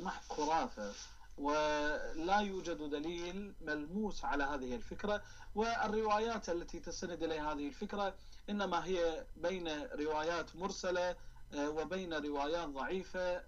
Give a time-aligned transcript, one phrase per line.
[0.00, 0.92] محض خرافة
[1.38, 5.22] ولا يوجد دليل ملموس على هذه الفكرة.
[5.54, 8.14] والروايات التي تستند إليها هذه الفكرة
[8.50, 11.16] إنما هي بين روايات مرسلة
[11.54, 13.42] وبين روايات ضعيفة.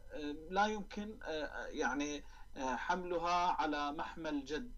[0.51, 1.19] لا يمكن
[1.71, 2.23] يعني
[2.57, 4.71] حملها على محمل جد.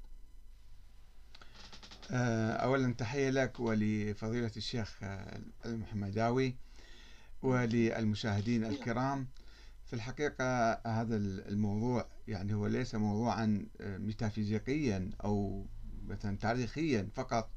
[2.11, 4.99] أولا تحية لك ولفضيلة الشيخ
[5.67, 6.57] المحمداوي
[7.43, 9.29] وللمشاهدين الكرام.
[9.87, 15.67] في الحقيقة هذا الموضوع يعني هو ليس موضوعا ميتافيزيقيا أو
[16.07, 17.51] مثلا تاريخيا فقط.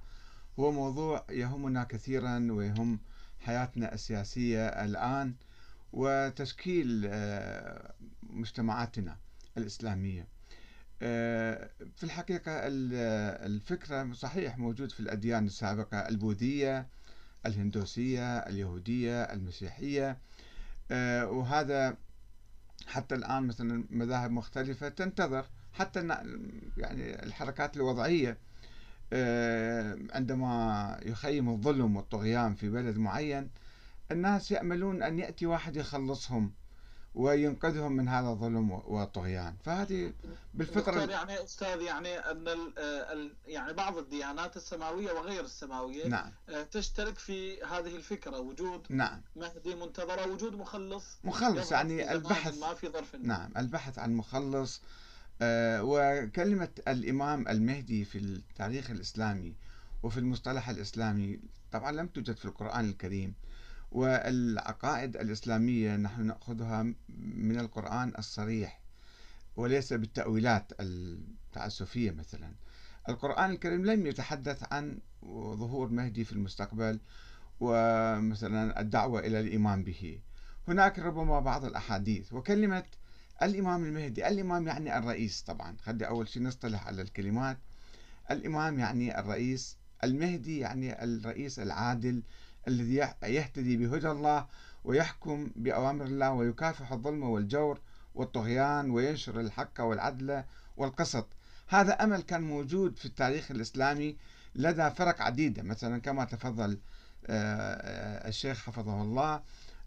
[0.59, 2.99] هو موضوع يهمنا كثيرا ويهم
[3.39, 5.35] حياتنا السياسية الآن
[5.93, 9.17] وتشكيل آه، مجتمعاتنا
[9.57, 10.27] الإسلامية.
[11.01, 12.51] آه، في الحقيقة
[13.45, 16.87] الفكرة صحيح موجود في الأديان السابقة البوذية
[17.45, 20.17] الهندوسية اليهودية المسيحية.
[20.91, 21.97] آه، وهذا
[22.87, 25.99] حتى الآن مثلا مذاهب مختلفة تنتظر حتى
[26.77, 28.37] يعني الحركات الوضعية
[30.13, 33.49] عندما يخيم الظلم والطغيان في بلد معين
[34.11, 36.53] الناس يأملون أن يأتي واحد يخلصهم.
[37.15, 39.55] وينقذهم من هذا الظلم والطغيان.
[39.65, 40.13] فهذه
[40.53, 46.31] بالفطرة يعني أستاذ يعني أن ال يعني بعض الديانات السماوية وغير السماوية نعم.
[46.49, 48.39] آه، تشترك في هذه الفكرة.
[48.39, 49.21] وجود نعم.
[49.35, 52.57] مهدي منتظرة وجود مخلص مخلص يعني البحث.
[52.57, 53.15] ما في ظرف.
[53.15, 54.81] نعم البحث عن مخلص.
[55.41, 59.55] آه، وكلمة الإمام المهدي في التاريخ الإسلامي
[60.03, 61.39] وفي المصطلح الإسلامي
[61.71, 63.33] طبعا لم توجد في القرآن الكريم.
[63.91, 66.83] والعقائد الإسلامية نحن نأخذها
[67.19, 68.81] من القرآن الصريح
[69.55, 72.51] وليس بالتأويلات التعسفية مثلا.
[73.09, 74.99] القرآن الكريم لم يتحدث عن
[75.55, 76.99] ظهور مهدي في المستقبل
[77.59, 80.19] ومثلا الدعوة إلى الإيمان به.
[80.67, 82.83] هناك ربما بعض الأحاديث وكلمة
[83.41, 85.77] الإمام المهدي الإمام يعني الرئيس طبعا.
[85.81, 87.57] خلي أول شيء نصطلح على الكلمات.
[88.31, 92.23] الإمام يعني الرئيس المهدي يعني الرئيس العادل
[92.67, 94.47] الذي يهتدي بهدى الله
[94.83, 97.79] ويحكم بأوامر الله ويكافح الظلم والجور
[98.15, 100.43] والطغيان وينشر الحق والعدل
[100.77, 101.27] والقسط.
[101.67, 104.17] هذا أمل كان موجود في التاريخ الإسلامي
[104.55, 106.79] لدى فرق عديدة مثلا كما تفضل
[107.27, 109.41] آه، الشيخ حفظه الله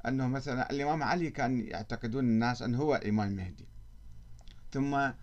[0.06, 3.68] أنه مثلا الإمام علي كان يعتقدون الناس أنه هو الإمام المهدي
[4.72, 5.14] ثم آه،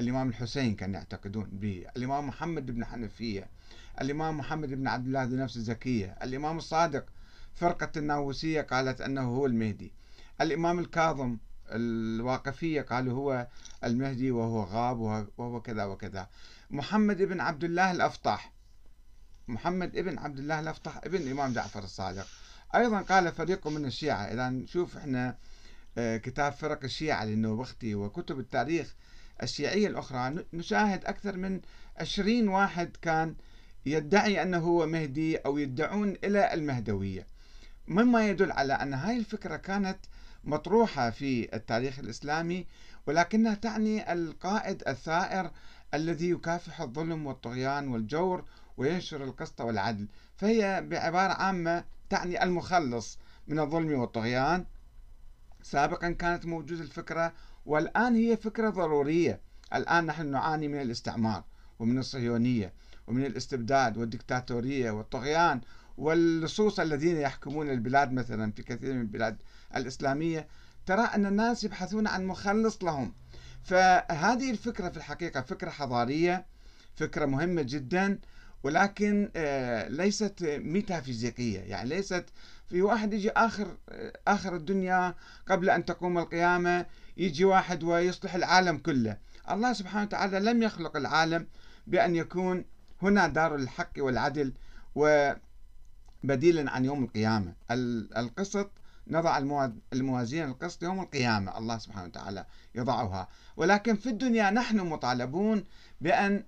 [0.00, 1.86] الإمام الحسين كان يعتقدون به.
[1.96, 3.48] الإمام محمد بن حنفية
[4.00, 7.04] الإمام محمد بن عبد الله ذو نفس الزكية الإمام الصادق
[7.54, 9.92] فرقة الناووسية قالت أنه هو المهدي.
[10.40, 11.38] الإمام الكاظم
[11.70, 13.46] الواقفية قالوا هو
[13.84, 16.28] المهدي وهو غاب وهو كذا وكذا.
[16.70, 18.52] محمد بن عبد الله الأفطح
[19.48, 22.26] محمد ابن عبد الله الأفطح ابن الإمام جعفر الصادق.
[22.74, 24.22] أيضا قال فريق من الشيعة.
[24.22, 25.36] إذا نشوف إحنا
[25.98, 28.94] آه، كتاب فرق الشيعة للنوبختي وكتب التاريخ
[29.42, 30.44] الشيعية الأخرى.
[30.52, 31.60] نشاهد أكثر من
[31.96, 33.34] عشرين واحد كان
[33.86, 37.26] يدعي أنه هو مهدي أو يدعون إلى المهدوية.
[37.88, 39.98] مما يدل على أن هاي الفكرة كانت
[40.44, 42.66] مطروحة في التاريخ الإسلامي
[43.06, 45.50] ولكنها تعني القائد الثائر
[45.94, 48.44] الذي يكافح الظلم والطغيان والجور
[48.76, 50.08] وينشر القسط والعدل.
[50.36, 53.18] فهي بعبارة عامة تعني المخلص
[53.48, 54.64] من الظلم والطغيان.
[55.62, 57.32] سابقا كانت موجودة الفكرة
[57.66, 59.40] والآن هي فكرة ضرورية.
[59.74, 61.44] الآن نحن نعاني من الاستعمار
[61.78, 62.72] ومن الصهيونية.
[63.06, 65.60] ومن الاستبداد والدكتاتورية والطغيان
[65.98, 69.36] واللصوص الذين يحكمون البلاد مثلا في كثير من البلاد
[69.76, 70.48] الإسلامية
[70.86, 73.14] ترى أن الناس يبحثون عن مخلص لهم.
[73.62, 76.46] فهذه الفكرة في الحقيقة فكرة حضارية
[76.96, 78.18] فكرة مهمة جدا
[78.62, 81.60] ولكن آه، ليست ميتافيزيقية.
[81.60, 82.24] يعني ليست
[82.68, 85.14] في واحد يجي آخر آه، آخر الدنيا
[85.48, 86.86] قبل أن تقوم القيامة
[87.16, 89.16] يجي واحد ويصلح العالم كله.
[89.50, 91.46] الله سبحانه وتعالى لم يخلق العالم
[91.86, 92.64] بأن يكون
[93.02, 94.52] هنا دار الحق والعدل
[94.94, 97.54] وبديلا عن يوم القيامة.
[98.16, 98.70] القسط
[99.06, 99.38] نضع
[99.92, 101.58] الموازين القسط يوم القيامة.
[101.58, 103.28] الله سبحانه وتعالى يضعها.
[103.56, 105.64] ولكن في الدنيا نحن مطالبون
[106.00, 106.44] بأن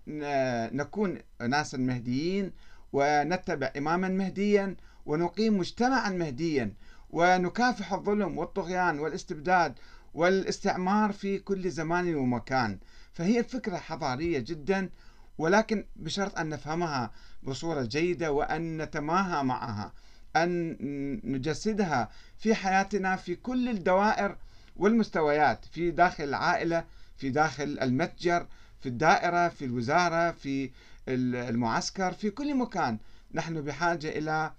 [0.76, 2.52] نكون ناسا مهديين
[2.92, 4.76] ونتبع إماما مهديا
[5.06, 6.74] ونقيم مجتمعا مهديا
[7.10, 9.74] ونكافح الظلم والطغيان والاستبداد
[10.14, 12.78] والاستعمار في كل زمان ومكان.
[13.12, 14.90] فهي فكرة حضارية جدا
[15.38, 17.10] ولكن بشرط أن نفهمها
[17.42, 19.92] بصورة جيدة وأن نتماهى معها
[20.36, 20.76] أن
[21.24, 24.36] نجسدها في حياتنا في كل الدوائر
[24.76, 26.84] والمستويات في داخل العائلة
[27.16, 28.46] في داخل المتجر
[28.80, 30.70] في الدائرة في الوزارة في
[31.08, 32.98] المعسكر في كل مكان.
[33.34, 34.52] نحن بحاجة إلى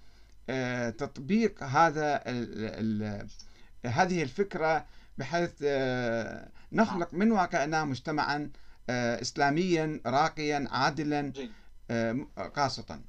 [0.50, 2.16] آه، تطبيق هذا
[3.86, 4.86] هذه الفكرة
[5.18, 8.50] بحيث آه، نخلق من واقعنا مجتمعا
[8.90, 11.52] إسلاميا راقيا عادلا جيد.
[11.92, 13.02] آه، قاسطا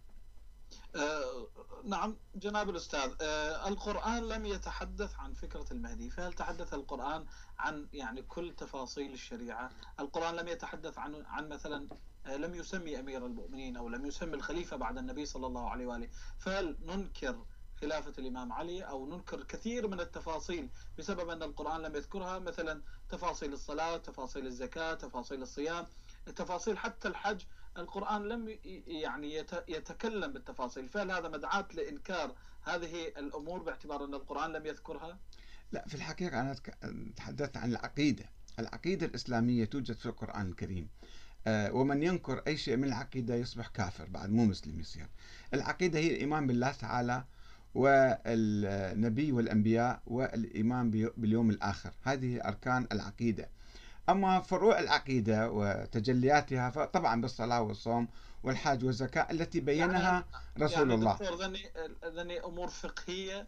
[0.97, 1.49] آه،
[1.85, 3.11] نعم جناب الأستاذ.
[3.21, 7.27] آه، القرآن لم يتحدث عن فكرة المهدي فهل تحدث القرآن
[7.59, 9.71] عن يعني كل تفاصيل الشريعة؟
[10.01, 11.89] القرآن لم يتحدث عن عن مثلا
[12.27, 16.09] آه، لم يسمي أمير المؤمنين أو لم يسمي الخليفة بعد النبي صلى الله عليه وآله
[16.39, 17.45] فهل ننكر
[17.81, 23.53] خلافة الإمام علي أو ننكر كثير من التفاصيل بسبب أن القرآن لم يذكرها مثلا تفاصيل
[23.53, 25.87] الصلاة تفاصيل الزكاة تفاصيل الصيام
[26.37, 27.43] تفاصيل حتى الحج.
[27.79, 30.89] القرآن لم يعني يت- يتكلم بالتفاصيل.
[30.89, 35.19] فهل هذا مدعاة لإنكار هذه الأمور باعتبار أن القرآن لم يذكرها؟
[35.73, 36.57] لا في الحقيقة أنا
[37.17, 38.25] تحدثت عن العقيدة.
[38.59, 40.89] العقيدة الإسلامية توجد في القرآن الكريم.
[41.47, 45.07] آه، ومن ينكر أي شيء من العقيدة يصبح كافر بعد مو مسلم يصير.
[45.55, 47.25] العقيدة هي الإيمان بالله تعالى
[47.75, 51.91] والنبي والأنبياء والإيمان باليوم الآخر.
[52.03, 53.49] هذه أركان العقيدة.
[54.09, 58.09] أما فروع العقيدة وتجلياتها فطبعا بالصلاة والصوم
[58.43, 60.25] والحج والزكاة التي بينها
[60.61, 61.19] رسول يعني الله.
[61.47, 61.71] ذني
[62.05, 63.47] ذني أمور فقهية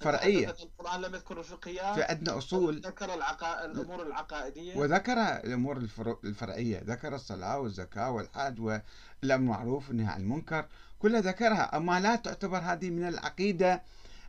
[0.00, 2.80] فرعية القرآن لم يذكر الفقهيات في عندنا أصول.
[2.80, 3.64] ذكر العقا...
[3.64, 4.76] الأمور العقائدية.
[4.76, 5.76] وذكر الأمور
[6.24, 6.82] الفرعية.
[6.86, 8.82] ذكر الصلاة والزكاة والحج والأمر
[9.22, 10.66] بالمعروف والنهي عن المنكر.
[10.98, 11.76] كلها ذكرها.
[11.76, 13.82] أما لا تعتبر هذه من العقيدة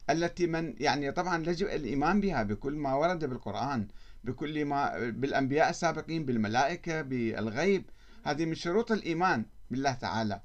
[0.09, 3.88] التي من يعني طبعا يجب الإيمان بها بكل ما ورد بالقرآن
[4.23, 7.89] بكل ما بالأنبياء السابقين بالملائكة بالغيب.
[8.25, 10.41] هذه من شروط الإيمان بالله تعالى.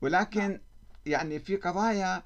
[0.00, 0.60] ولكن
[1.06, 2.22] يعني في قضايا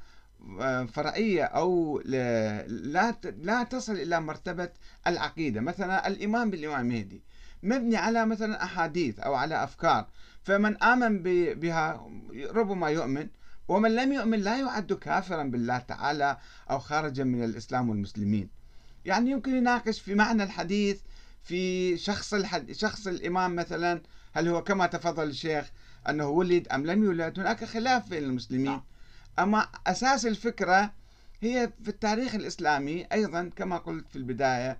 [0.92, 4.68] فرعية أو لا لا تصل إلى مرتبة
[5.06, 5.60] العقيدة.
[5.60, 7.22] مثلا الإيمان بالإمام المهدي
[7.62, 10.06] مبني على مثلا أحاديث أو على أفكار.
[10.42, 11.22] فمن آمن
[11.54, 12.06] بها
[12.50, 13.28] ربما يؤمن
[13.68, 16.38] ومن لم يؤمن لا يعد كافرا بالله تعالى
[16.70, 18.48] أو خارجا من الإسلام والمسلمين.
[19.04, 21.00] يعني يمكن يناقش في معنى الحديث
[21.42, 22.72] في شخص الحد...
[22.72, 24.02] شخص الإمام مثلا
[24.32, 25.70] هل هو كما تفضل الشيخ
[26.08, 28.64] أنه ولد أم لم يولد؟ هناك خلاف بين المسلمين.
[28.64, 28.82] نعم.
[29.38, 30.92] أما أساس الفكرة
[31.40, 34.78] هي في التاريخ الإسلامي أيضا كما قلت في البداية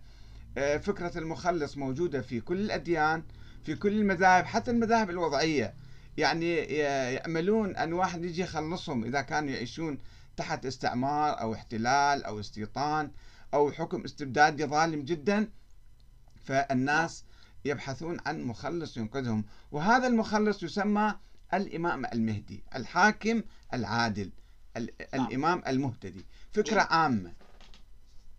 [0.58, 3.22] آه، فكرة المخلص موجودة في كل الأديان
[3.64, 5.74] في كل المذاهب حتى المذاهب الوضعية.
[6.16, 6.74] يعني ي-
[7.14, 9.98] يأملون أن واحد يجي يخلصهم إذا كانوا يعيشون
[10.36, 13.10] تحت استعمار أو احتلال أو استيطان
[13.54, 15.48] أو حكم استبدادي ظالم جدا
[16.44, 17.24] فالناس
[17.64, 19.44] يبحثون عن مخلص ينقذهم.
[19.72, 21.14] وهذا المخلص يسمى
[21.54, 23.42] الإمام المهدي الحاكم
[23.74, 24.30] العادل.
[24.78, 24.88] نعم.
[25.14, 26.86] الإمام المهتدي فكرة جميل.
[26.90, 27.32] عامة